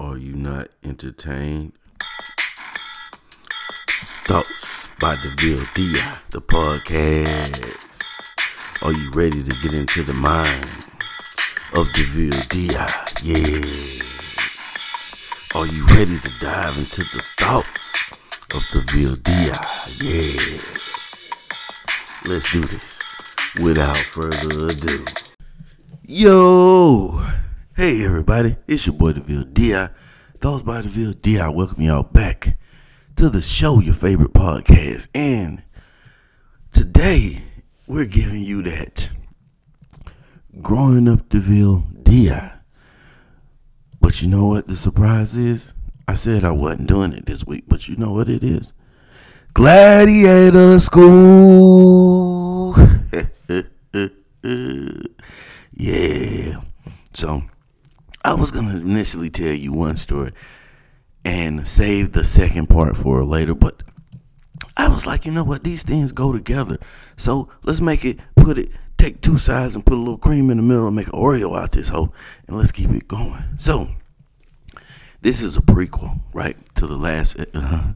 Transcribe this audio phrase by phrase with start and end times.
[0.00, 1.74] Are you not entertained?
[4.24, 7.60] Thoughts by DeVille Dia, the podcast.
[8.82, 10.88] Are you ready to get into the mind
[11.76, 12.86] of DeVille Dia?
[13.20, 13.60] Yeah.
[15.60, 18.24] Are you ready to dive into the thoughts
[18.56, 19.52] of DeVille Dia?
[20.00, 20.64] Yeah.
[22.24, 25.04] Let's do this without further ado.
[26.06, 27.49] Yo!
[27.80, 29.88] Hey everybody, it's your boy DeVille Di.
[30.40, 32.58] Those by DeVille Di, welcome y'all back
[33.16, 35.08] to the show, your favorite podcast.
[35.14, 35.62] And
[36.72, 37.40] today
[37.86, 39.08] we're giving you that
[40.60, 42.52] growing up DeVille Di.
[43.98, 45.72] But you know what the surprise is?
[46.06, 48.74] I said I wasn't doing it this week, but you know what it is?
[49.54, 51.14] Gladiator School.
[55.72, 56.60] yeah.
[57.14, 57.42] So
[58.22, 60.32] I was gonna initially tell you one story
[61.24, 63.82] and save the second part for later, but
[64.76, 66.78] I was like, you know what, these things go together.
[67.16, 70.58] So let's make it put it take two sides and put a little cream in
[70.58, 72.12] the middle and make an Oreo out this hoe
[72.46, 73.42] and let's keep it going.
[73.56, 73.88] So
[75.22, 77.92] this is a prequel, right, to the last uh,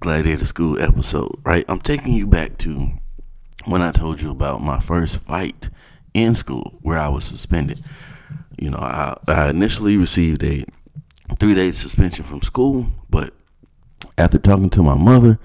[0.00, 1.64] Gladiator School episode, right?
[1.68, 2.90] I'm taking you back to
[3.66, 5.68] when I told you about my first fight
[6.14, 7.84] in school where I was suspended.
[8.60, 10.66] You know, I, I initially received a
[11.38, 13.32] three day suspension from school, but
[14.18, 15.38] after talking to my mother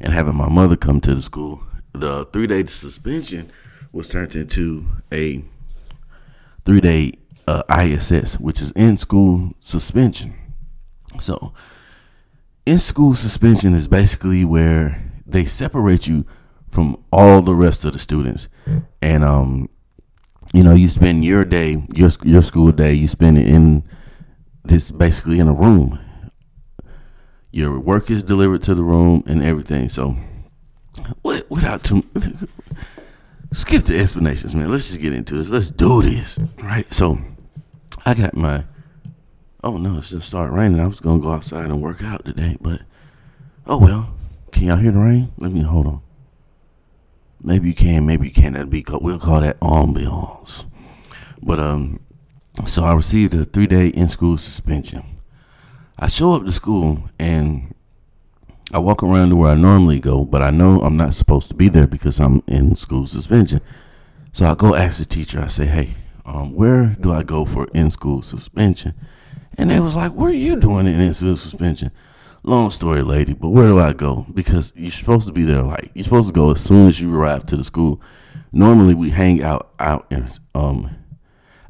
[0.00, 1.62] and having my mother come to the school,
[1.92, 3.52] the three day suspension
[3.92, 5.44] was turned into a
[6.64, 7.12] three day
[7.46, 10.34] uh, ISS, which is in school suspension.
[11.20, 11.52] So,
[12.64, 16.24] in school suspension is basically where they separate you
[16.70, 18.48] from all the rest of the students,
[19.02, 19.68] and um,
[20.52, 23.84] you know, you spend your day, your your school day, you spend it in
[24.64, 25.98] this basically in a room.
[27.50, 29.88] Your work is delivered to the room and everything.
[29.88, 30.16] So,
[31.22, 32.02] without too
[33.52, 34.70] skip the explanations, man.
[34.70, 35.48] Let's just get into this.
[35.48, 36.92] Let's do this, right?
[36.92, 37.18] So,
[38.04, 38.64] I got my.
[39.64, 40.80] Oh no, it's just started raining.
[40.80, 42.82] I was gonna go outside and work out today, but
[43.66, 44.14] oh well.
[44.50, 45.32] Can y'all hear the rain?
[45.38, 46.02] Let me hold on.
[47.42, 48.54] Maybe you can, maybe you can't.
[48.54, 50.66] That'd be we'll call that ambiance.
[51.42, 52.00] But um,
[52.66, 55.02] so I received a three day in school suspension.
[55.98, 57.74] I show up to school and
[58.72, 61.54] I walk around to where I normally go, but I know I'm not supposed to
[61.54, 63.60] be there because I'm in school suspension.
[64.32, 65.40] So I go ask the teacher.
[65.40, 65.90] I say, "Hey,
[66.24, 68.94] um, where do I go for in school suspension?"
[69.58, 71.90] And they was like, "Where are you doing it in school suspension?"
[72.42, 74.26] Long story, lady, but where do I go?
[74.32, 77.14] Because you're supposed to be there like you're supposed to go as soon as you
[77.14, 78.00] arrive to the school.
[78.52, 80.96] Normally we hang out out in, um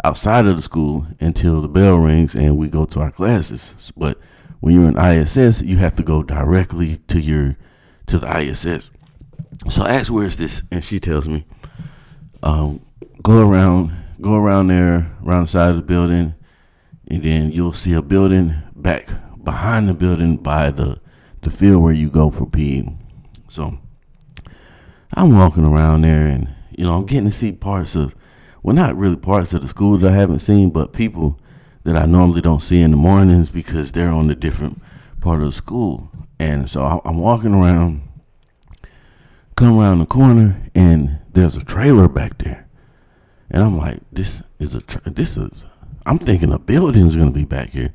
[0.05, 3.93] outside of the school until the bell rings and we go to our classes.
[3.97, 4.19] But
[4.60, 7.56] when you're in ISS, you have to go directly to your
[8.06, 8.91] to the ISS.
[9.69, 10.62] So I ask where is this?
[10.71, 11.44] And she tells me,
[12.43, 12.84] um,
[13.22, 16.34] go around go around there, around the side of the building,
[17.09, 19.09] and then you'll see a building back
[19.44, 21.00] behind the building by the
[21.42, 22.84] the field where you go for PE.
[23.48, 23.78] So
[25.14, 28.14] I'm walking around there and you know I'm getting to see parts of
[28.62, 31.38] well not really parts of the school that I haven't seen, but people
[31.84, 34.80] that I normally don't see in the mornings because they're on a different
[35.20, 36.10] part of the school.
[36.38, 38.03] And so I'm walking around,
[39.56, 42.69] come around the corner, and there's a trailer back there.
[43.50, 45.64] And I'm like, this is a tra- this is.
[46.06, 47.92] I'm thinking a building's gonna be back here.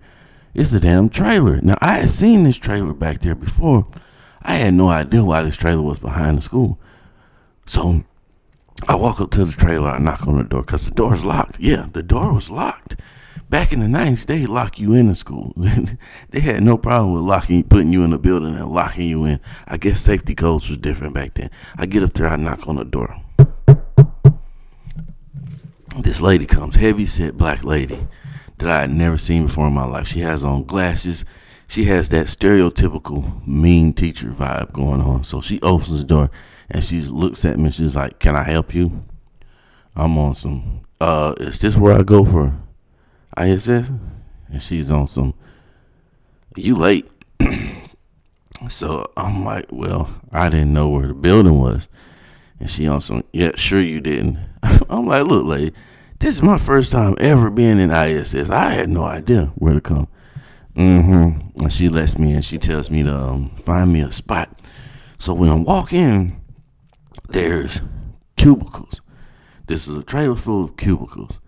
[0.57, 1.61] It's a damn trailer.
[1.61, 3.85] Now I had seen this trailer back there before.
[4.41, 6.79] I had no idea why this trailer was behind the school.
[7.67, 8.03] So
[8.87, 9.91] I walk up to the trailer.
[9.91, 11.59] I knock on the door because the door is locked.
[11.59, 12.95] Yeah, the door was locked.
[13.51, 15.53] Back in the 90s, they lock you in the school.
[16.31, 19.39] they had no problem with locking, putting you in a building and locking you in.
[19.67, 21.51] I guess safety codes was different back then.
[21.77, 23.15] I get up there, I knock on the door.
[25.99, 28.07] This lady comes, heavy set black lady
[28.57, 30.07] that I had never seen before in my life.
[30.07, 31.25] She has on glasses.
[31.67, 35.23] She has that stereotypical mean teacher vibe going on.
[35.23, 36.29] So she opens the door
[36.69, 37.71] and she looks at me.
[37.71, 39.03] She's like, "Can I help you?"
[39.95, 40.81] I'm on some.
[41.01, 42.55] Uh, is this where I go for
[43.35, 43.89] ISS?
[44.49, 45.33] And she's on some.
[46.55, 47.09] You late?
[48.69, 51.87] so I'm like, well, I didn't know where the building was,
[52.59, 53.23] and she on some.
[53.33, 54.37] Yeah, sure you didn't.
[54.89, 55.73] I'm like, look, lady,
[56.19, 58.49] this is my first time ever being in ISS.
[58.49, 60.07] I had no idea where to come.
[60.75, 61.61] Mm-hmm.
[61.61, 62.41] And she lets me in.
[62.41, 64.61] She tells me to um, find me a spot.
[65.17, 66.39] So when I walk in,
[67.29, 67.81] there's
[68.35, 69.01] cubicles.
[69.67, 71.39] This is a trailer full of cubicles.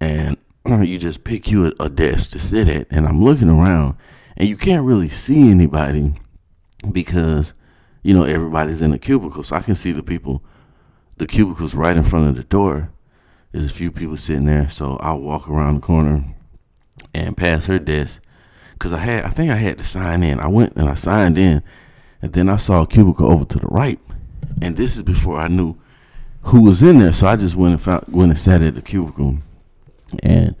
[0.00, 0.36] And
[0.66, 3.96] you just pick you a, a desk to sit at, and I'm looking around,
[4.36, 6.14] and you can't really see anybody
[6.90, 7.52] because
[8.02, 10.42] you know everybody's in a cubicle, so I can see the people,
[11.16, 12.90] the cubicles right in front of the door.
[13.52, 16.34] There's a few people sitting there, so I'll walk around the corner
[17.12, 18.20] and pass her desk
[18.74, 20.38] because I had, I think I had to sign in.
[20.38, 21.62] I went and I signed in,
[22.22, 23.98] and then I saw a cubicle over to the right,
[24.62, 25.76] and this is before I knew
[26.42, 27.12] who was in there.
[27.12, 29.38] So I just went and found, went and sat at the cubicle,
[30.22, 30.54] and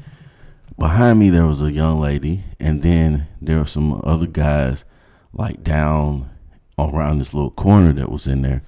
[0.76, 4.84] behind me there was a young lady, and then there were some other guys
[5.32, 6.28] like down
[6.76, 8.62] around this little corner that was in there.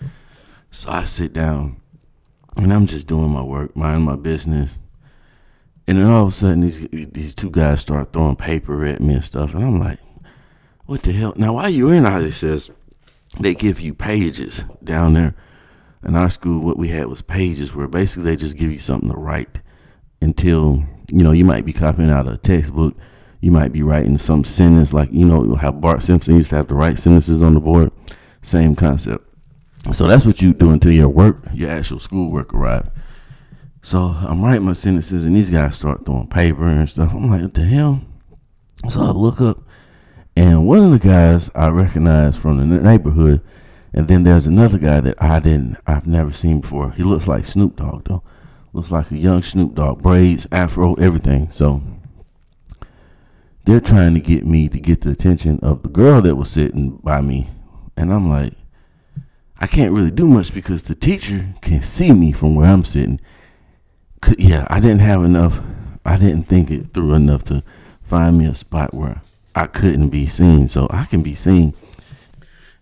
[0.70, 1.81] So I sit down,
[2.56, 4.72] and I'm just doing my work, minding my business.
[5.87, 9.14] And then all of a sudden, these these two guys start throwing paper at me
[9.14, 9.99] and stuff, and I'm like,
[10.87, 12.70] "What the hell?" Now, while you're in it says
[13.40, 15.34] they give you pages down there.
[16.04, 19.10] In our school, what we had was pages where basically they just give you something
[19.10, 19.60] to write
[20.20, 22.94] until you know you might be copying out a textbook.
[23.40, 26.69] You might be writing some sentence like you know how Bart Simpson used to have
[26.69, 27.90] to write sentences on the board.
[28.40, 29.31] Same concept.
[29.90, 32.88] So that's what you do until your work, your actual schoolwork arrives.
[33.82, 37.12] So I'm writing my sentences, and these guys start throwing paper and stuff.
[37.12, 38.00] I'm like, what the hell?
[38.88, 39.61] So I look up,
[40.37, 43.40] and one of the guys I recognize from the neighborhood,
[43.93, 46.93] and then there's another guy that I didn't, I've never seen before.
[46.93, 48.23] He looks like Snoop Dogg though,
[48.73, 51.50] looks like a young Snoop Dogg, braids, afro, everything.
[51.50, 51.82] So
[53.64, 56.99] they're trying to get me to get the attention of the girl that was sitting
[57.02, 57.50] by me,
[57.96, 58.55] and I'm like,
[59.62, 63.20] I can't really do much because the teacher can see me from where I'm sitting
[64.38, 65.61] yeah, I didn't have enough.
[66.05, 67.62] I didn't think it through enough to
[68.03, 69.23] find me a spot where
[69.55, 71.75] I couldn't be seen, so I can be seen.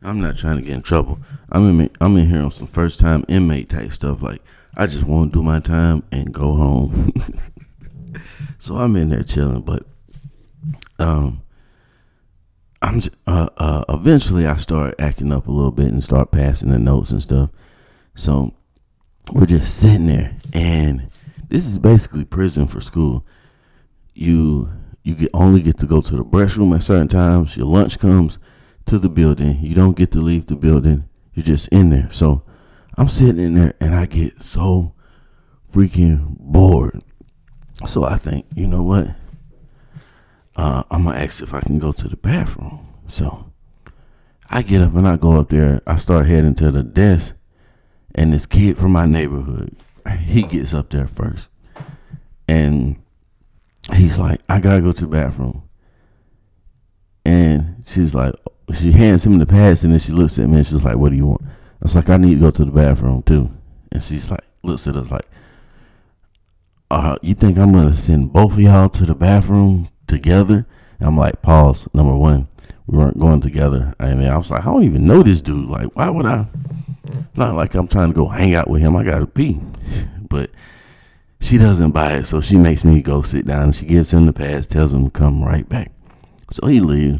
[0.02, 1.18] I'm not trying to get in trouble.
[1.50, 1.90] I'm in.
[2.00, 4.22] I'm in here on some first time inmate type stuff.
[4.22, 4.42] Like
[4.76, 7.12] I just want to do my time and go home.
[8.58, 9.84] so I'm in there chilling, but
[10.98, 11.42] um,
[12.82, 16.78] I'm uh, uh, eventually I start acting up a little bit and start passing the
[16.78, 17.50] notes and stuff.
[18.14, 18.54] So
[19.32, 21.08] we're just sitting there and
[21.48, 23.24] this is basically prison for school.
[24.14, 24.70] You
[25.02, 27.56] you get only get to go to the restroom at certain times.
[27.56, 28.38] Your lunch comes
[28.86, 29.60] to the building.
[29.60, 31.08] You don't get to leave the building.
[31.34, 32.08] You're just in there.
[32.10, 32.42] So
[32.96, 34.94] I'm sitting in there and I get so
[35.72, 37.02] freaking bored.
[37.86, 39.14] So I think, you know what?
[40.60, 42.86] Uh, I'm gonna ask if I can go to the bathroom.
[43.06, 43.50] So
[44.50, 45.80] I get up and I go up there.
[45.86, 47.32] I start heading to the desk,
[48.14, 49.74] and this kid from my neighborhood
[50.18, 51.48] he gets up there first.
[52.46, 53.02] And
[53.94, 55.62] he's like, I gotta go to the bathroom.
[57.24, 58.34] And she's like,
[58.74, 61.10] she hands him the pass and then she looks at me and she's like, What
[61.10, 61.42] do you want?
[61.42, 63.50] I was like, I need to go to the bathroom too.
[63.92, 65.26] And she's like, looks at us like,
[66.90, 70.66] uh, you think I'm gonna send both of y'all to the bathroom together?
[70.98, 71.88] And I'm like, pause.
[71.94, 72.48] Number one,
[72.86, 73.94] we weren't going together.
[73.98, 75.68] And I was like, I don't even know this dude.
[75.68, 76.46] Like, why would I?
[77.34, 78.96] Not like I'm trying to go hang out with him.
[78.96, 79.60] I gotta pee.
[80.30, 80.50] But
[81.40, 83.72] she doesn't buy it, so she makes me go sit down.
[83.72, 85.90] She gives him the pass, tells him to come right back.
[86.52, 87.18] So he leaves.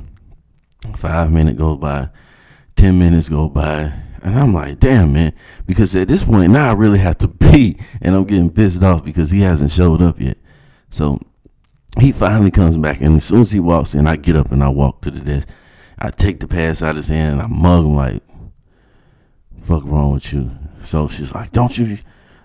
[0.97, 2.11] Five minutes go by,
[2.77, 5.33] ten minutes go by, and I'm like, damn man,
[5.67, 9.05] because at this point now I really have to pee, and I'm getting pissed off
[9.05, 10.39] because he hasn't showed up yet.
[10.91, 11.21] So
[11.99, 14.63] he finally comes back, and as soon as he walks in, I get up and
[14.63, 15.49] I walk to the desk.
[15.99, 18.23] I take the pass out of his hand and I mug him like,
[19.63, 20.53] fuck wrong with you?
[20.83, 21.99] So she's like, don't you,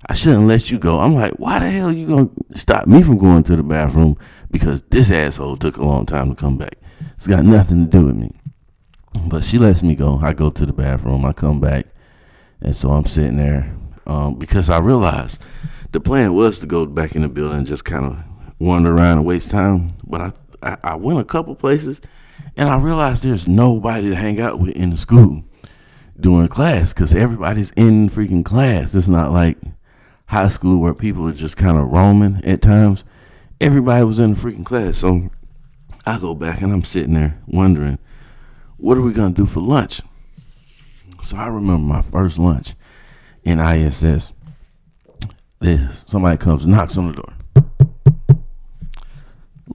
[0.09, 0.99] I shouldn't let you go.
[0.99, 4.17] I'm like, why the hell you gonna stop me from going to the bathroom?
[4.51, 6.77] Because this asshole took a long time to come back.
[7.15, 8.31] It's got nothing to do with me.
[9.27, 10.19] But she lets me go.
[10.21, 11.25] I go to the bathroom.
[11.25, 11.87] I come back.
[12.61, 13.73] And so I'm sitting there
[14.05, 15.41] um, because I realized
[15.91, 19.19] the plan was to go back in the building and just kind of wander around
[19.19, 19.91] and waste time.
[20.05, 22.01] But I, I, I went a couple places
[22.57, 25.43] and I realized there's nobody to hang out with in the school
[26.19, 28.95] during class because everybody's in freaking class.
[28.95, 29.57] It's not like
[30.27, 33.03] high school where people are just kind of roaming at times.
[33.59, 34.97] Everybody was in the freaking class.
[34.97, 35.29] So
[36.05, 37.99] I go back and I'm sitting there wondering,
[38.77, 40.01] what are we going to do for lunch?
[41.23, 42.75] So I remember my first lunch
[43.43, 44.33] in ISS.
[45.59, 47.33] This somebody comes, knocks on the door.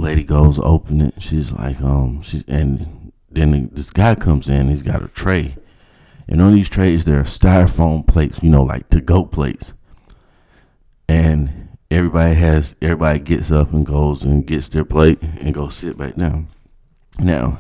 [0.01, 1.15] Lady goes, open it.
[1.19, 4.69] She's like, um, she and then this guy comes in.
[4.69, 5.57] He's got a tray
[6.31, 9.75] and on these trays, there are styrofoam plates, you know, like to go plates.
[11.09, 15.99] And everybody has, everybody gets up and goes and gets their plate and goes sit
[15.99, 16.47] back down.
[17.19, 17.59] Now,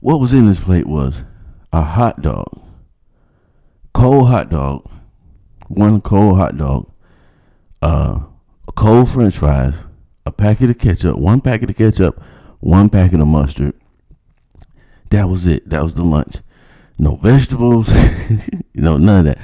[0.00, 1.22] what was in this plate was
[1.72, 2.60] a hot dog,
[3.94, 4.90] cold hot dog,
[5.68, 6.90] one cold hot dog,
[7.80, 8.22] uh,
[8.74, 9.84] cold french fries,
[10.24, 12.22] a packet of ketchup, one packet of ketchup,
[12.60, 13.74] one packet of mustard.
[15.10, 15.68] That was it.
[15.68, 16.38] That was the lunch.
[16.98, 17.90] No vegetables,
[18.30, 19.38] you know, none of that.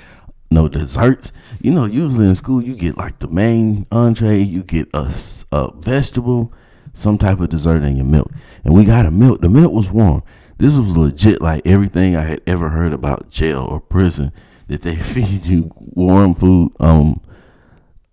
[0.51, 1.31] No desserts.
[1.61, 5.13] You know, usually in school you get like the main entree, you get a,
[5.53, 6.53] a vegetable,
[6.95, 8.31] some type of dessert, and your milk.
[8.65, 9.41] And we got a milk.
[9.41, 10.23] The milk was warm.
[10.57, 14.33] This was legit like everything I had ever heard about jail or prison
[14.69, 17.21] that they feed you warm food, um,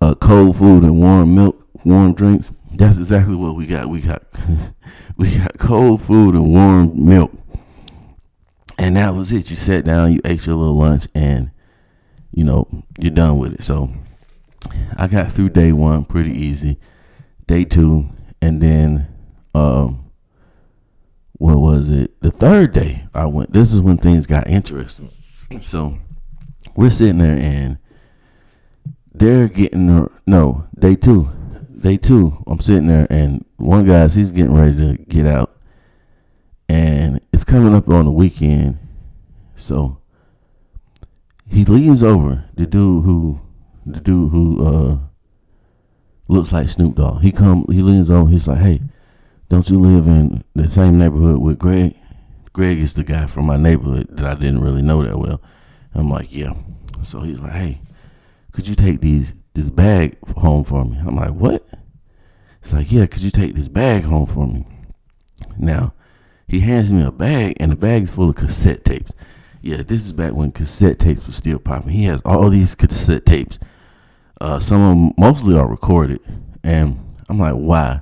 [0.02, 2.52] uh, cold food and warm milk, warm drinks.
[2.74, 3.90] That's exactly what we got.
[3.90, 4.24] We got
[5.18, 7.32] we got cold food and warm milk.
[8.78, 9.50] And that was it.
[9.50, 11.52] You sat down, you ate your little lunch, and
[12.32, 12.68] you know,
[13.00, 13.64] you're done with it.
[13.64, 13.94] So
[14.98, 16.78] I got through day one pretty easy.
[17.48, 18.10] Day two,
[18.42, 19.08] and then
[19.54, 20.12] um
[21.34, 22.20] what was it?
[22.22, 25.10] The third day I went this is when things got interesting.
[25.62, 26.00] So
[26.76, 27.78] we're sitting there and
[29.14, 31.30] they're getting no, day two.
[31.86, 35.56] Day two, I'm sitting there and one guy's he's getting ready to get out.
[36.68, 38.80] And it's coming up on the weekend.
[39.56, 40.00] So
[41.48, 43.40] he leans over the dude who
[43.86, 44.98] the dude who uh
[46.28, 47.22] looks like Snoop Dogg.
[47.22, 48.82] He come he leans over, he's like, Hey,
[49.50, 51.96] don't you live in the same neighborhood with Greg?
[52.52, 55.40] Greg is the guy from my neighborhood that I didn't really know that well.
[55.94, 56.56] I'm like, Yeah.
[57.04, 57.82] So he's like, Hey,
[58.52, 61.00] could you take these this bag home for me?
[61.06, 61.68] I'm like, What?
[62.62, 64.68] It's like, Yeah, could you take this bag home for me?
[65.58, 65.94] Now,
[66.48, 69.12] he hands me a bag and the bag is full of cassette tapes.
[69.62, 71.94] Yeah, this is back when cassette tapes were still popping.
[71.94, 73.58] He has all these cassette tapes.
[74.40, 76.20] Uh, some of them mostly are recorded,
[76.64, 78.02] and I'm like, why?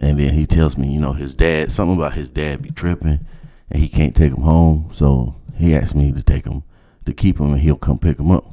[0.00, 3.26] And then he tells me, you know, his dad, something about his dad be tripping,
[3.68, 4.88] and he can't take him home.
[4.92, 6.62] So he asked me to take him,
[7.04, 8.51] to keep him, and he'll come pick him up.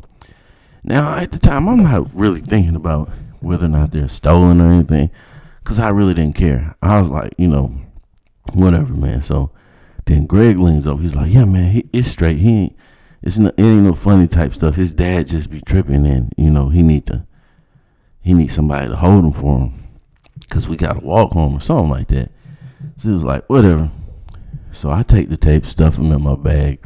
[0.83, 3.09] Now, at the time, I'm not really thinking about
[3.41, 5.09] whether or not they're stolen or anything,
[5.63, 6.75] because I really didn't care.
[6.81, 7.75] I was like, you know,
[8.53, 9.21] whatever, man.
[9.21, 9.51] So
[10.05, 11.01] then Greg leans over.
[11.01, 12.39] He's like, "Yeah, man, he, it's straight.
[12.39, 12.75] He ain't.
[13.21, 14.75] It's no, it ain't no funny type stuff.
[14.75, 17.25] His dad just be tripping, and you know he need to.
[18.21, 19.87] He needs somebody to hold him for him,
[20.49, 22.31] cause we gotta walk home or something like that."
[22.97, 23.91] So he was like, "Whatever."
[24.71, 26.85] So I take the tape, stuff them in my bag.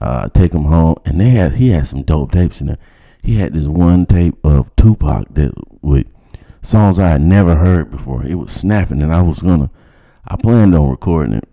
[0.00, 2.78] Uh, take them home, and they had he had some dope tapes in there.
[3.22, 6.06] He had this one tape of Tupac that with
[6.62, 8.24] songs I had never heard before.
[8.24, 9.70] It was snapping, and I was gonna.
[10.26, 11.48] I planned on recording it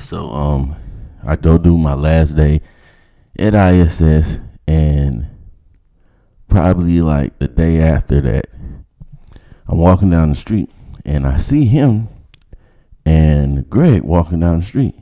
[0.00, 0.76] so um,
[1.24, 2.60] I go do my last day
[3.38, 5.26] at ISS, and
[6.48, 8.46] probably like the day after that,
[9.68, 10.70] I'm walking down the street
[11.04, 12.08] and I see him
[13.04, 14.94] and Greg walking down the street,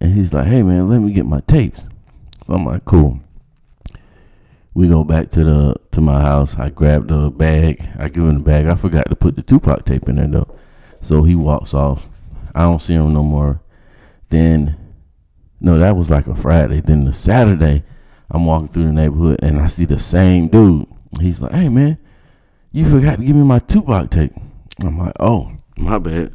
[0.00, 1.84] and he's like, "Hey man, let me get my tapes."
[2.46, 3.20] So I'm like, "Cool."
[4.74, 6.56] We go back to the to my house.
[6.58, 7.88] I grab the bag.
[7.96, 8.66] I give him the bag.
[8.66, 10.58] I forgot to put the Tupac tape in there though,
[11.00, 12.08] so he walks off.
[12.54, 13.60] I don't see him no more.
[14.30, 14.76] Then,
[15.60, 16.80] no, that was like a Friday.
[16.80, 17.84] Then the Saturday,
[18.30, 20.86] I'm walking through the neighborhood and I see the same dude.
[21.20, 21.98] He's like, "Hey man,
[22.72, 24.34] you forgot to give me my Tupac tape."
[24.80, 26.34] I'm like, "Oh, my bad."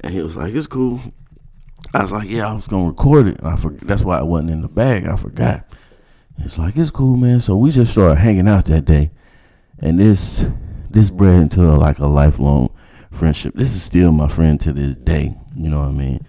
[0.00, 1.00] And he was like, "It's cool."
[1.92, 3.38] I was like, "Yeah, I was gonna record it.
[3.44, 3.86] I forgot.
[3.86, 5.06] That's why it wasn't in the bag.
[5.06, 5.64] I forgot."
[6.38, 7.40] It's like it's cool, man.
[7.40, 9.10] So we just started hanging out that day,
[9.78, 10.44] and this
[10.90, 12.70] this bred into a, like a lifelong
[13.10, 13.54] friendship.
[13.54, 15.36] This is still my friend to this day.
[15.56, 16.26] You know what I mean?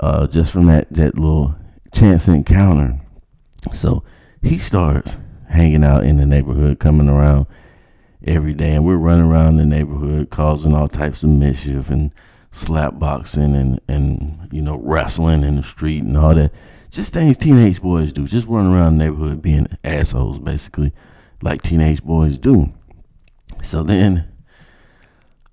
[0.00, 1.54] uh, just from that, that little
[1.92, 3.00] chance encounter.
[3.72, 4.04] So
[4.42, 5.16] he starts
[5.48, 7.46] hanging out in the neighborhood, coming around
[8.24, 12.12] every day, and we're running around the neighborhood causing all types of mischief and
[12.50, 16.52] slap boxing and, and you know wrestling in the street and all that.
[16.96, 18.26] Just things teenage boys do.
[18.26, 20.94] Just run around the neighborhood being assholes, basically,
[21.42, 22.72] like teenage boys do.
[23.62, 24.32] So then,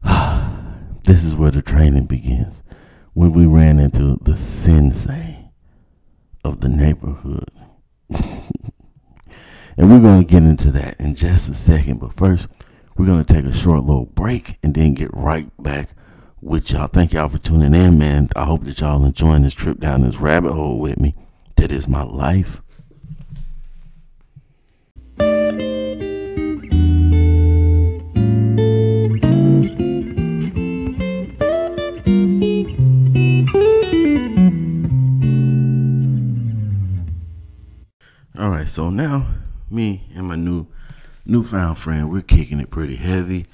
[1.03, 2.63] this is where the training begins
[3.11, 5.49] when we ran into the sensei
[6.45, 7.51] of the neighborhood.
[8.09, 8.45] and
[9.77, 11.99] we're going to get into that in just a second.
[11.99, 12.47] But first,
[12.95, 15.89] we're going to take a short little break and then get right back
[16.39, 16.87] with y'all.
[16.87, 18.29] Thank y'all for tuning in, man.
[18.33, 21.17] I hope that y'all enjoying this trip down this rabbit hole with me.
[21.63, 22.61] That is my life.
[38.37, 39.25] All right, so now
[39.71, 40.67] me and my new
[41.25, 43.45] newfound friend, we're kicking it pretty heavy.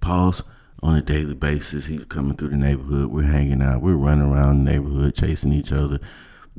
[0.00, 0.44] Pause
[0.82, 1.84] on a daily basis.
[1.84, 3.08] He's coming through the neighborhood.
[3.10, 3.82] We're hanging out.
[3.82, 6.00] We're running around the neighborhood, chasing each other,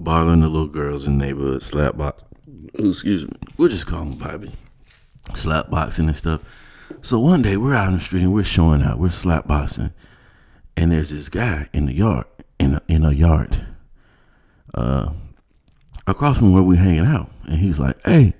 [0.03, 2.23] bothering the little girls in the neighborhood, slap box.
[2.73, 3.33] Excuse me.
[3.57, 4.51] We'll just call him Bobby.
[5.35, 6.41] Slap boxing and stuff.
[7.01, 9.93] So one day we're out in the street and we're showing out, we're slap boxing,
[10.75, 12.25] and there's this guy in the yard,
[12.59, 13.65] in a, in a yard,
[14.73, 15.11] uh,
[16.05, 18.35] across from where we're hanging out, and he's like, "Hey,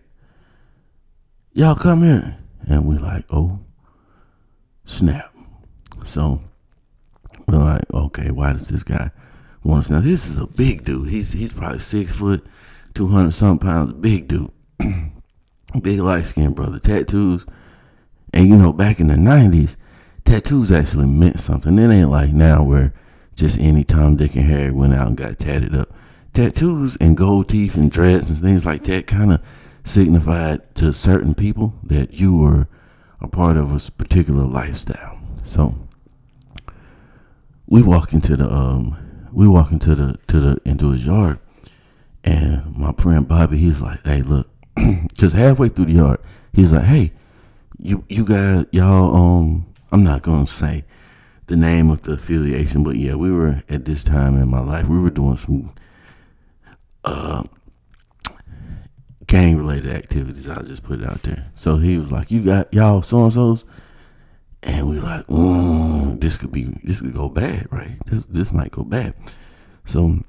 [1.54, 2.38] y'all come here,"
[2.68, 3.60] and we're like, "Oh,
[4.86, 5.34] snap!"
[6.04, 6.42] So
[7.48, 9.12] we're like, "Okay, why does this guy
[9.64, 11.10] now?" This is a big dude.
[11.10, 12.46] He's he's probably six foot,
[12.94, 14.52] two hundred something pounds, big dude,
[15.82, 17.46] big light skinned brother, tattoos
[18.34, 19.76] and you know, back in the '90s,
[20.26, 21.78] tattoos actually meant something.
[21.78, 22.94] It ain't like now where
[23.36, 25.94] just any Tom, Dick, and Harry went out and got tatted up.
[26.34, 29.42] Tattoos and gold teeth and dreads and things like that kind of
[29.84, 32.68] signified to certain people that you were
[33.20, 35.20] a part of a particular lifestyle.
[35.44, 35.76] So
[37.68, 38.98] we walk into the um,
[39.32, 41.40] we walk into the to the into his yard,
[42.24, 44.50] and my friend Bobby, he's like, "Hey, look,"
[45.14, 46.20] just halfway through the yard,
[46.54, 47.14] he's like, "Hey."
[47.82, 50.86] you you guys y'all um I'm not gonna say
[51.48, 54.88] the name of the affiliation, but yeah, we were at this time in my life
[54.88, 55.74] we were doing some
[57.04, 57.44] uh
[59.26, 60.48] gang related activities.
[60.48, 61.52] I'll just put it out there.
[61.56, 63.66] So he was like, "You got y'all so and so's,"
[64.64, 67.98] and we like, mm, "This could be this could go bad, right?
[68.06, 69.14] This this might go bad."
[69.86, 70.20] So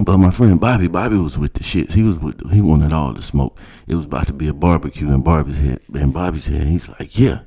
[0.00, 1.92] but my friend Bobby, Bobby was with the shit.
[1.92, 3.58] He was with, he wanted all the smoke.
[3.86, 6.66] It was about to be a barbecue in Bobby's head, and Bobby's head.
[6.66, 7.40] he's like, yeah.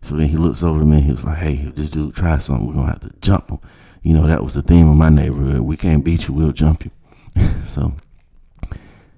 [0.00, 1.00] So then he looks over at me.
[1.00, 3.58] He was like, hey, if this dude try something, we're gonna have to jump him.
[4.02, 5.62] You know, that was the theme of my neighborhood.
[5.62, 6.90] We can't beat you, we'll jump you.
[7.66, 7.94] so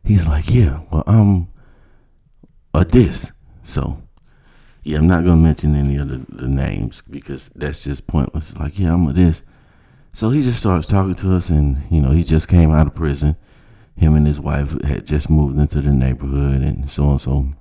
[0.02, 1.48] he's like, yeah, well, I'm
[2.72, 3.30] a this.
[3.62, 4.02] So
[4.84, 8.50] yeah, I'm not gonna mention any of the, the names because that's just pointless.
[8.50, 9.42] It's like, yeah, I'm with this.
[10.12, 12.94] So he just starts talking to us, and you know, he just came out of
[12.94, 13.36] prison.
[13.96, 17.18] Him and his wife had just moved into the neighborhood, and so on.
[17.20, 17.52] So,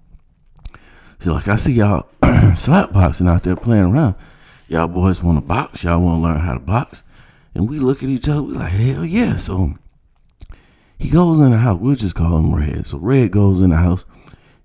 [1.20, 2.08] so like, I see y'all
[2.56, 4.16] slap boxing out there playing around.
[4.68, 5.84] Y'all boys want to box?
[5.84, 7.04] Y'all want to learn how to box?
[7.54, 9.36] And we look at each other, we like, hell yeah.
[9.36, 9.76] So
[10.98, 11.80] he goes in the house.
[11.80, 12.88] We'll just call him Red.
[12.88, 14.06] So Red goes in the house,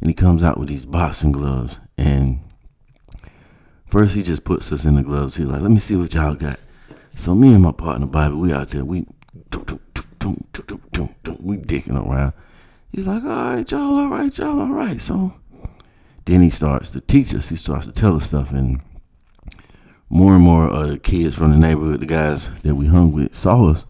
[0.01, 1.79] and he comes out with these boxing gloves.
[1.99, 2.41] And
[3.87, 5.37] first, he just puts us in the gloves.
[5.37, 6.59] He's like, let me see what y'all got.
[7.17, 9.07] So me and my partner Bobby, we out there, we
[11.41, 12.33] we dicking around.
[12.93, 15.01] He's like, all right, y'all, all right, y'all, all right.
[15.01, 15.35] So
[16.25, 17.49] then he starts to teach us.
[17.49, 18.81] He starts to tell us stuff, and
[20.09, 23.71] more and more the kids from the neighborhood, the guys that we hung with, saw
[23.71, 23.85] us,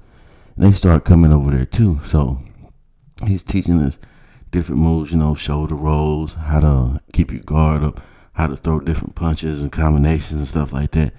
[0.56, 2.00] and they start coming over there too.
[2.04, 2.40] So
[3.26, 3.98] he's teaching us
[4.50, 8.00] different moves, you know, shoulder rolls, how to keep your guard up,
[8.36, 11.12] how to throw different punches and combinations and stuff like that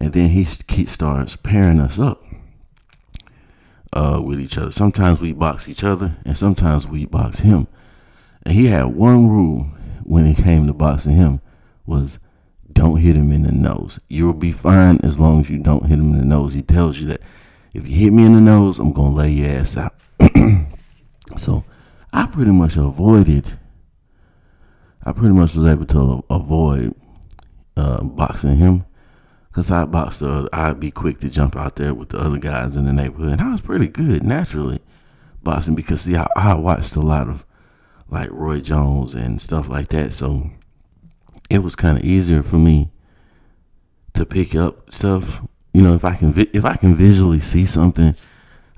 [0.00, 2.24] and then he starts pairing us up
[3.92, 4.72] uh, with each other.
[4.72, 7.66] Sometimes we box each other, and sometimes we box him.
[8.42, 9.68] And he had one rule
[10.04, 11.42] when it came to boxing him
[11.84, 12.18] was
[12.72, 14.00] don't hit him in the nose.
[14.08, 16.54] You'll be fine as long as you don't hit him in the nose.
[16.54, 17.20] He tells you that
[17.74, 19.94] if you hit me in the nose, I'm gonna lay your ass out.
[21.36, 21.64] so
[22.12, 23.58] I pretty much avoided.
[25.10, 26.94] I pretty much was able to avoid
[27.76, 28.84] uh, boxing him
[29.52, 32.84] Cause I boxed I'd be quick to jump out there with the other guys in
[32.84, 34.78] the neighborhood, and I was pretty good naturally
[35.42, 37.44] boxing because see, I, I watched a lot of
[38.08, 40.50] like Roy Jones and stuff like that, so
[41.48, 42.92] it was kind of easier for me
[44.14, 45.40] to pick up stuff.
[45.74, 48.14] You know, if I can vi- if I can visually see something,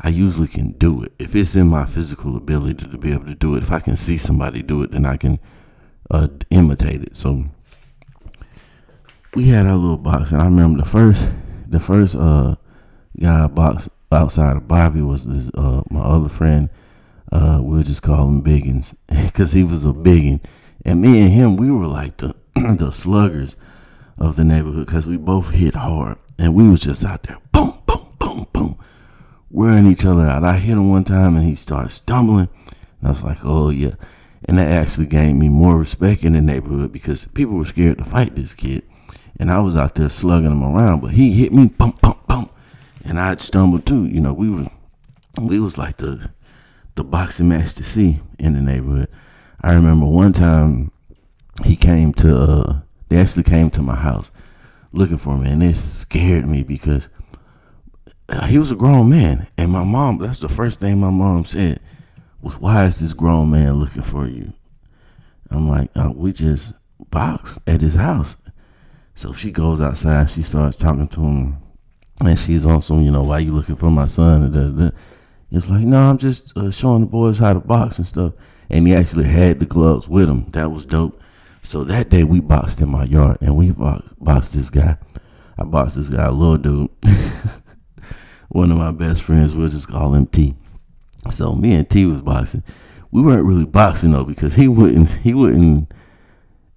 [0.01, 1.12] I usually can do it.
[1.18, 3.99] If it's in my physical ability to be able to do it, if I can
[3.99, 5.38] see somebody do it, then I can
[6.11, 7.17] uh, imitate it.
[7.17, 7.45] So
[9.35, 11.27] we had our little box, and I remember the first,
[11.69, 12.57] the first uh
[13.19, 16.69] guy box outside of Bobby was this uh my other friend.
[17.31, 20.41] Uh, we'll just call him Biggins because he was a biggin,
[20.85, 23.57] and me and him we were like the the sluggers
[24.19, 27.75] of the neighborhood because we both hit hard, and we was just out there boom
[27.87, 28.79] boom boom boom,
[29.51, 30.45] wearing each other out.
[30.45, 32.51] I hit him one time, and he started stumbling,
[33.01, 33.95] and I was like, oh yeah.
[34.47, 38.05] And that actually gained me more respect in the neighborhood because people were scared to
[38.05, 38.83] fight this kid
[39.39, 42.53] and I was out there slugging him around, but he hit me, bump, bump, bump,
[43.05, 44.07] and I'd stumbled too.
[44.07, 44.69] You know, we were,
[45.41, 46.31] we was like the,
[46.95, 49.09] the boxing match to see in the neighborhood.
[49.61, 50.93] I remember one time
[51.65, 54.31] he came to, uh, they actually came to my house
[54.93, 57.09] looking for me, and it scared me because
[58.29, 60.19] uh, he was a grown man, and my mom.
[60.19, 61.81] That's the first thing my mom said
[62.43, 64.53] was, "Why is this grown man looking for you?"
[65.51, 66.75] I'm like, oh, "We just
[67.11, 68.37] box at his house."
[69.15, 71.63] So she goes outside, she starts talking to him,
[72.21, 74.93] and she's also, you know, why you looking for my son?
[75.51, 78.33] It's like, no, I'm just uh, showing the boys how to box and stuff.
[78.71, 80.51] And he actually had the gloves with him.
[80.53, 81.21] That was dope.
[81.63, 84.97] So that day we boxed in my yard and we box boxed this guy.
[85.59, 86.91] I boxed this guy, a little dude.
[88.49, 90.55] One of my best friends, we'll just call him T.
[91.31, 92.63] So me and T was boxing.
[93.11, 95.93] We weren't really boxing though because he wouldn't he wouldn't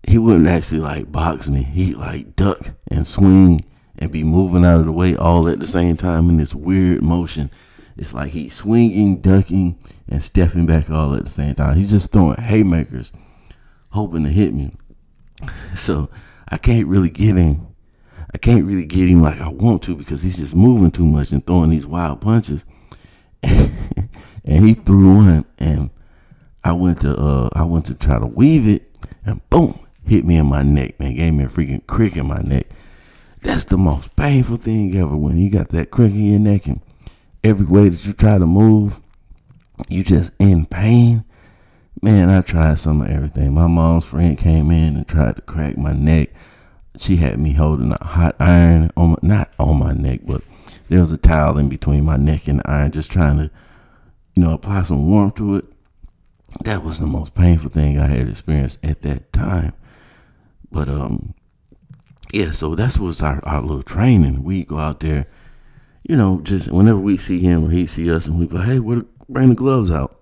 [0.08, 1.64] he wouldn't actually like box me.
[1.64, 3.66] He like duck and swing
[3.98, 7.02] and be moving out of the way all at the same time in this weird
[7.02, 7.50] motion.
[7.98, 9.80] It's like he's swinging, ducking,
[10.10, 11.78] and stepping back all at the same time.
[11.78, 13.12] He's just throwing haymakers
[13.90, 14.74] hoping to hit me.
[15.76, 16.10] So
[16.50, 17.68] I can't really get him.
[18.34, 21.32] I can't really get him like I want to because he's just moving too much
[21.32, 22.66] and throwing these wild punches.
[24.46, 25.90] and he threw one, and
[26.64, 30.38] I went to uh I went to try to weave it, and boom, hit me
[30.38, 31.00] in my neck.
[31.00, 32.68] Man, gave me a freaking crick in my neck.
[33.42, 36.82] That's the most painful thing ever when you got that crick in your neck, and
[37.44, 39.00] every way that you try to move,
[39.90, 41.26] you just in pain
[42.06, 43.54] man, I tried some of everything.
[43.54, 46.30] My mom's friend came in and tried to crack my neck.
[46.98, 50.42] She had me holding a hot iron on my, not on my neck, but
[50.88, 53.52] there was a towel in between my neck and the iron, just trying to,
[54.36, 55.66] you know, apply some warmth to it.
[56.64, 59.74] That was the most painful thing I had experienced at that time.
[60.72, 61.34] But um,
[62.32, 64.44] yeah, so that's was our, our little training.
[64.44, 65.28] We go out there,
[66.04, 68.80] you know, just whenever we see him or he see us, and we go, hey,
[68.80, 70.20] where, bring the gloves out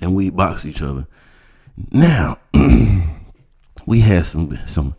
[0.00, 1.06] and we box each other.
[1.90, 2.38] Now,
[3.86, 4.96] we had some some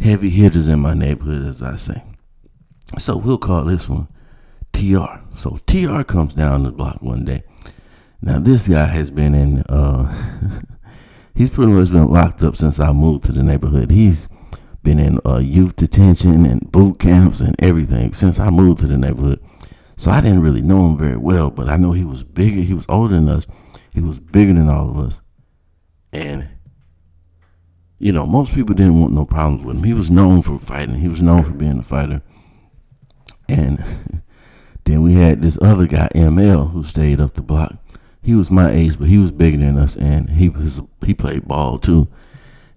[0.00, 2.02] heavy hitters in my neighborhood, as I say.
[2.98, 4.08] So we'll call this one
[4.72, 5.20] TR.
[5.36, 7.42] So TR comes down the block one day.
[8.22, 10.62] Now this guy has been in uh
[11.34, 13.90] he's pretty much been locked up since I moved to the neighborhood.
[13.90, 14.28] He's
[14.82, 18.96] been in uh, youth detention and boot camps and everything since I moved to the
[18.96, 19.40] neighborhood.
[19.96, 22.72] So I didn't really know him very well, but I know he was bigger, he
[22.72, 23.46] was older than us,
[23.92, 25.20] he was bigger than all of us.
[26.12, 26.48] And,
[27.98, 29.84] you know, most people didn't want no problems with him.
[29.84, 32.22] He was known for fighting, he was known for being a fighter.
[33.46, 34.22] And
[34.84, 37.74] then we had this other guy, ML, who stayed up the block.
[38.22, 41.48] He was my age, but he was bigger than us, and he was he played
[41.48, 42.08] ball too.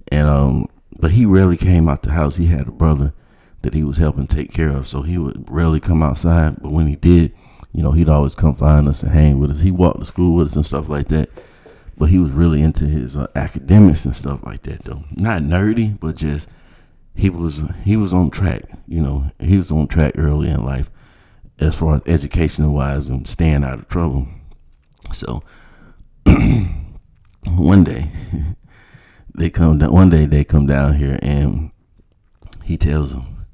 [0.10, 2.38] And um, but he rarely came out the house.
[2.38, 3.13] He had a brother
[3.62, 6.62] that he was helping take care of, so he would rarely come outside.
[6.62, 7.34] But when he did,
[7.73, 9.60] you know, he'd always come find us and hang with us.
[9.60, 11.29] He walked to school with us and stuff like that.
[11.97, 15.03] But he was really into his uh, academics and stuff like that, though.
[15.12, 16.47] Not nerdy, but just
[17.15, 18.63] he was he was on track.
[18.88, 20.89] You know, he was on track early in life
[21.60, 24.27] as far as educational wise and staying out of trouble.
[25.12, 25.44] So
[27.46, 28.12] one day
[29.36, 29.92] they come down.
[29.92, 31.72] One day they come down here and
[32.63, 33.46] he tells them,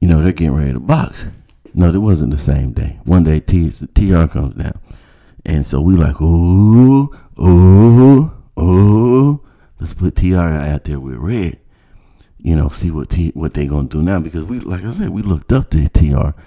[0.00, 1.24] you know, they're getting ready to box.
[1.74, 3.00] No, it wasn't the same day.
[3.04, 4.78] One day, T, TR comes down.
[5.44, 9.40] And so we like, oh, oh, oh.
[9.80, 11.58] Let's put TR out there with Red.
[12.38, 15.10] You know, see what T what they gonna do now because we, like I said,
[15.10, 16.38] we looked up to TR.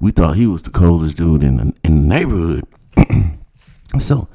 [0.00, 2.64] We thought he was the coldest dude in the, in the neighborhood.
[3.98, 4.28] So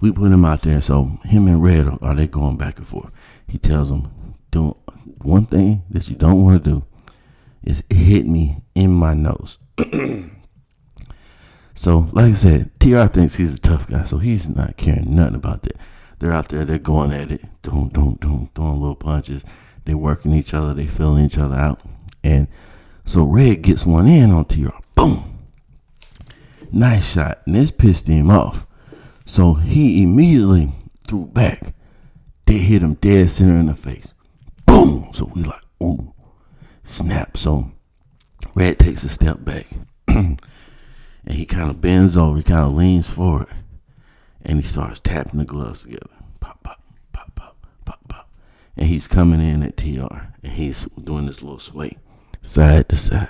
[0.00, 0.80] we put him out there.
[0.80, 3.10] So him and Red are, they going back and forth?
[3.46, 4.76] He tells him, "Do
[5.22, 6.84] one thing that you don't want to do
[7.62, 9.58] is hit me in my nose."
[11.74, 15.36] so, like I said, TR thinks he's a tough guy, so he's not caring nothing
[15.36, 15.76] about that.
[16.18, 19.44] They're out there, they're going at it, doing, doing, throwing little punches.
[19.84, 21.80] They're working each other, they filling each other out.
[22.24, 22.48] And
[23.04, 24.70] so Red gets one in on TR.
[24.94, 25.35] Boom!
[26.72, 27.42] Nice shot.
[27.46, 28.66] And this pissed him off.
[29.24, 30.72] So he immediately
[31.06, 31.74] threw back.
[32.46, 34.14] They hit him dead center in the face.
[34.66, 35.08] Boom!
[35.12, 36.12] So we like, ooh,
[36.84, 37.36] snap.
[37.36, 37.70] So
[38.54, 39.66] Red takes a step back
[40.08, 40.40] and
[41.28, 43.48] he kind of bends over, he kind of leans forward
[44.44, 46.08] and he starts tapping the gloves together.
[46.40, 46.80] Pop, pop,
[47.12, 48.30] pop, pop, pop, pop.
[48.76, 51.96] And he's coming in at TR and he's doing this little sway
[52.42, 53.28] side to side,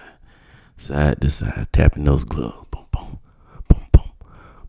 [0.77, 2.67] side to side, tapping those gloves.
[2.71, 3.19] Boom, boom,
[3.69, 4.13] boom, boom,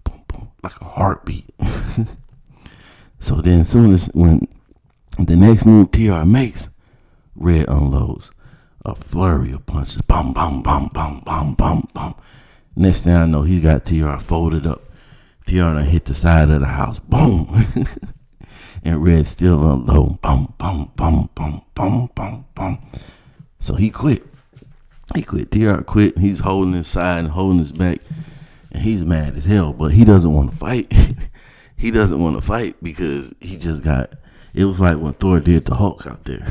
[0.04, 1.50] boom, boom, like a heartbeat.
[3.20, 4.48] so then, soon as when
[5.20, 6.68] the next move TR makes,
[7.36, 8.32] Red unloads
[8.88, 10.02] a flurry of punches.
[10.04, 12.16] Bum, bum, bum, bum, bum, bum, bum.
[12.76, 14.84] Next thing I know, he got TR folded up.
[15.46, 17.00] TR done hit the side of the house.
[17.00, 17.66] Boom.
[18.84, 20.18] and Red still low.
[20.22, 22.80] Bum, bum, bum, bum, bum, bum, bum.
[23.60, 24.26] So he quit.
[25.16, 25.52] He quit.
[25.52, 26.18] TR quit.
[26.18, 28.00] He's holding his side and holding his back.
[28.78, 30.94] And he's mad as hell, but he doesn't want to fight.
[31.78, 34.14] he doesn't want to fight because he just got.
[34.54, 36.46] It was like what Thor did to Hulk out there.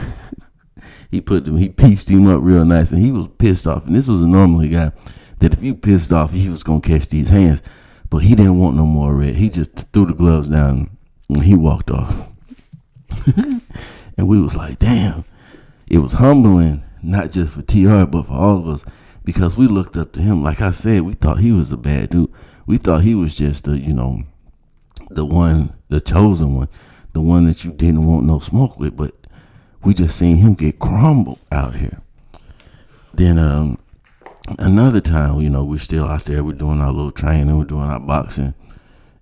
[1.12, 3.86] he put him, he pieced him up real nice, and he was pissed off.
[3.86, 4.90] And this was a normally guy
[5.38, 7.62] that if you pissed off, he was gonna catch these hands,
[8.10, 9.36] but he didn't want no more red.
[9.36, 12.28] He just threw the gloves down and he walked off.
[13.36, 15.24] and we was like, damn.
[15.86, 18.84] It was humbling, not just for TR, but for all of us,
[19.26, 20.42] because we looked up to him.
[20.42, 22.32] Like I said, we thought he was a bad dude.
[22.64, 24.22] We thought he was just the, you know,
[25.10, 26.68] the one, the chosen one,
[27.12, 28.96] the one that you didn't want no smoke with.
[28.96, 29.14] But
[29.82, 32.00] we just seen him get crumbled out here.
[33.12, 33.78] Then um,
[34.60, 36.44] another time, you know, we're still out there.
[36.44, 37.58] We're doing our little training.
[37.58, 38.54] We're doing our boxing,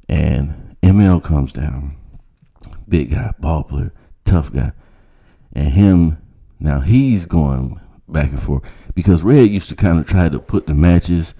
[0.06, 1.96] and ML comes down.
[2.86, 3.92] Big guy, ball player,
[4.26, 4.72] tough guy,
[5.54, 6.18] and him.
[6.60, 8.62] Now he's going back and forth
[8.94, 11.34] because Red used to kind of try to put the matches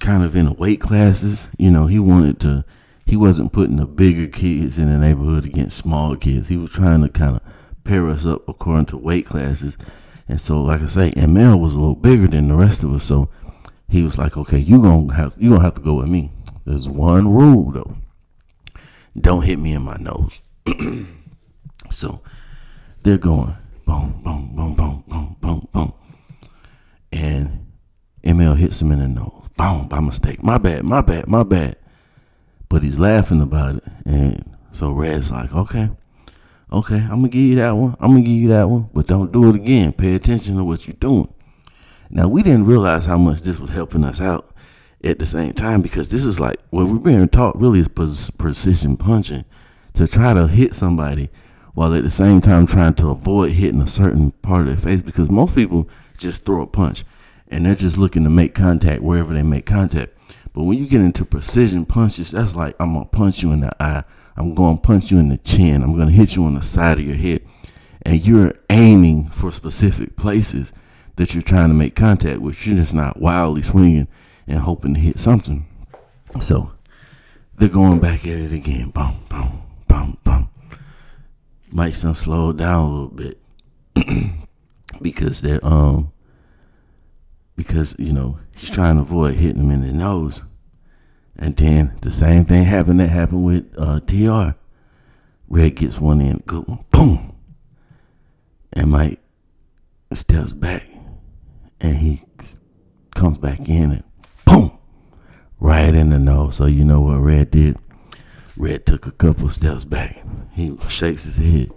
[0.00, 1.48] kind of in the weight classes.
[1.58, 2.64] You know, he wanted to.
[3.06, 6.48] He wasn't putting the bigger kids in the neighborhood against small kids.
[6.48, 7.42] He was trying to kind of
[7.82, 9.78] pair us up according to weight classes
[10.28, 13.04] and so, like I say, ML was a little bigger than the rest of us.
[13.04, 13.30] So
[13.88, 16.30] he was like, "Okay, you gonna have you gonna have to go with me."
[16.66, 17.96] There's one rule though:
[19.18, 20.42] don't hit me in my nose.
[21.90, 22.20] so
[23.02, 23.56] they're going
[23.86, 25.92] boom, boom, boom, boom, boom, boom, boom,
[27.10, 27.66] and
[28.22, 29.48] ML hits him in the nose.
[29.56, 30.42] Boom, by mistake.
[30.42, 31.76] My bad, my bad, my bad.
[32.68, 35.90] But he's laughing about it, and so Red's like, "Okay."
[36.70, 37.96] Okay, I'm gonna give you that one.
[37.98, 39.92] I'm gonna give you that one, but don't do it again.
[39.92, 41.32] Pay attention to what you're doing.
[42.10, 44.54] Now we didn't realize how much this was helping us out
[45.02, 48.98] at the same time because this is like what we're being taught really is precision
[48.98, 49.46] punching
[49.94, 51.30] to try to hit somebody
[51.78, 55.00] while at the same time trying to avoid hitting a certain part of their face
[55.00, 57.04] because most people just throw a punch
[57.46, 60.12] and they're just looking to make contact wherever they make contact.
[60.52, 63.82] But when you get into precision punches, that's like I'm gonna punch you in the
[63.82, 64.02] eye
[64.36, 65.82] I'm to punch you in the chin.
[65.82, 67.42] I'm to hit you on the side of your head.
[68.02, 70.72] And you're aiming for specific places
[71.16, 72.64] that you're trying to make contact with.
[72.64, 74.06] You're just not wildly swinging
[74.46, 75.66] and hoping to hit something.
[76.40, 76.72] So
[77.56, 78.90] they're going back at it again.
[78.90, 79.67] Boom, boom.
[81.70, 83.38] Mike's done slowed down a little bit
[85.02, 86.12] because they're um
[87.56, 90.42] because you know he's trying to avoid hitting him in the nose.
[91.36, 94.56] And then the same thing happened that happened with uh, TR.
[95.48, 97.36] Red gets one in, go, boom.
[98.72, 99.20] And Mike
[100.12, 100.88] steps back
[101.80, 102.22] and he
[103.14, 104.04] comes back in and
[104.44, 104.78] boom,
[105.60, 106.56] right in the nose.
[106.56, 107.78] So you know what Red did?
[108.58, 110.22] Red took a couple steps back.
[110.52, 111.70] He shakes his head,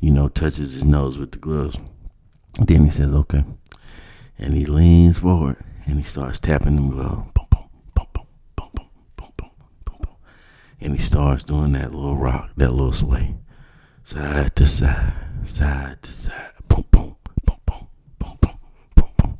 [0.00, 1.78] you know, touches his nose with the gloves.
[2.58, 3.44] Then he says, okay.
[4.38, 7.28] And he leans forward and he starts tapping them gloves.
[10.84, 13.36] And he starts doing that little rock, that little sway.
[14.02, 16.52] Side to side, side to side.
[16.68, 18.58] Boom, boom, boom, boom, boom, boom,
[18.94, 19.38] boom, boom.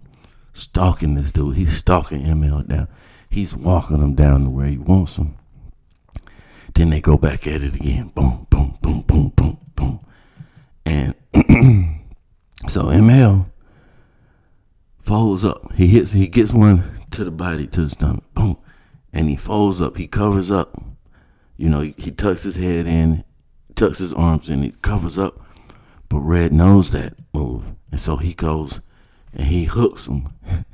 [0.54, 1.56] Stalking this dude.
[1.56, 2.88] He's stalking ML down.
[3.28, 5.36] He's walking him down to where he wants him.
[6.74, 8.08] Then they go back at it again.
[8.14, 10.00] Boom, boom, boom, boom, boom, boom.
[10.84, 11.14] And
[12.68, 13.46] so ML
[15.02, 15.72] folds up.
[15.74, 18.24] He hits, he gets one to the body, to the stomach.
[18.34, 18.58] Boom.
[19.12, 19.96] And he folds up.
[19.96, 20.80] He covers up
[21.56, 23.24] you know, he, he tucks his head in,
[23.74, 25.40] tucks his arms in, he covers up.
[26.08, 27.72] But Red knows that move.
[27.90, 28.80] And so he goes
[29.32, 30.28] and he hooks him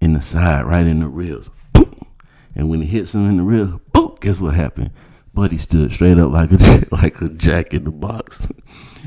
[0.00, 1.48] in the side, right in the ribs.
[1.72, 2.06] Boom!
[2.54, 4.90] And when he hits him in the ribs, boom, guess what happened?
[5.38, 8.48] Buddy stood straight up like a like a jack in the box.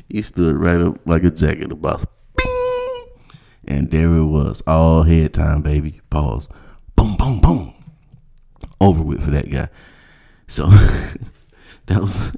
[0.08, 2.06] he stood right up like a jack in the box.
[2.38, 3.08] Bing!
[3.66, 6.00] And there it was, all head time, baby.
[6.10, 6.48] Pause.
[6.96, 7.74] Boom, boom, boom.
[8.80, 9.68] Over with for that guy.
[10.48, 10.68] So
[11.88, 12.32] that was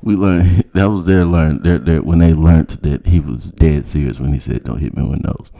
[0.00, 3.86] we learned that was their learn their, their when they learned that he was dead
[3.86, 5.50] serious when he said don't hit me with nose.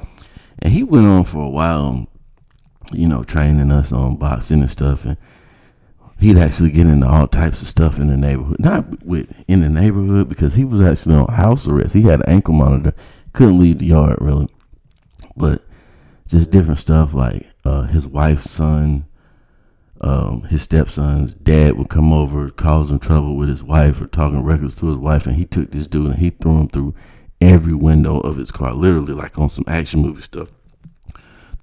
[0.60, 2.06] And he went on for a while,
[2.90, 5.18] you know, training us on boxing and stuff and
[6.18, 8.58] he'd actually get into all types of stuff in the neighborhood.
[8.58, 11.94] Not with in the neighborhood because he was actually on house arrest.
[11.94, 12.94] He had an ankle monitor,
[13.32, 14.48] couldn't leave the yard really.
[15.36, 15.62] But
[16.26, 19.06] just different stuff like uh, his wife's son
[20.00, 24.76] um, his stepson's dad would come over, causing trouble with his wife or talking records
[24.76, 26.94] to his wife, and he took this dude and he threw him through
[27.40, 30.48] every window of his car, literally like on some action movie stuff.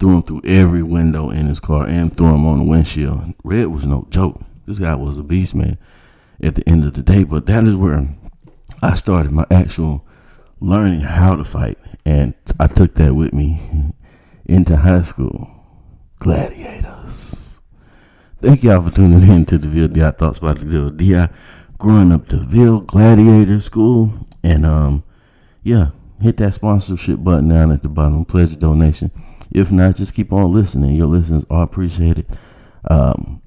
[0.03, 3.35] Threw him through every window in his car and threw him on the windshield.
[3.41, 4.41] Red was no joke.
[4.67, 5.77] This guy was a beast, man.
[6.41, 8.13] At the end of the day, but that is where
[8.81, 10.05] I started my actual
[10.59, 13.93] learning how to fight, and I took that with me
[14.43, 15.49] into high school.
[16.19, 17.59] Gladiators.
[18.41, 21.33] Thank y'all for tuning in to the VLDI Thoughts about the VLDI.
[21.77, 24.11] Growing up the Ville Gladiator School.
[24.43, 25.05] And um,
[25.63, 28.25] yeah, hit that sponsorship button down at the bottom.
[28.25, 29.09] Pledge a donation.
[29.53, 30.95] If not, just keep on listening.
[30.95, 32.25] Your listens are appreciated.
[32.89, 33.41] Um,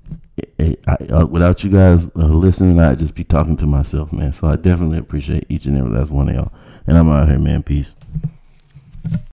[0.59, 4.33] I, uh, without you guys uh, listening, I'd just be talking to myself, man.
[4.33, 6.53] So I definitely appreciate each and every last one of y'all.
[6.87, 7.63] And I'm out here, man.
[7.63, 7.95] Peace.